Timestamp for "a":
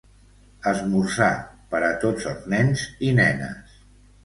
1.91-1.93